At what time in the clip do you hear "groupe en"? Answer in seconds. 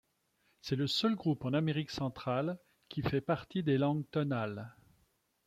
1.13-1.53